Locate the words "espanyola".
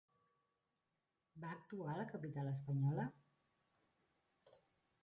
2.55-3.07